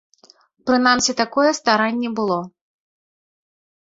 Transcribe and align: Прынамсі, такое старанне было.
Прынамсі, 0.69 1.11
такое 1.21 1.47
старанне 1.59 2.09
было. 2.21 2.39